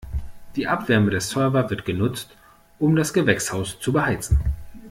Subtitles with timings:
[0.55, 2.35] Die Abwärme der Server wird genutzt,
[2.79, 4.39] um das Gewächshaus zu beheizen.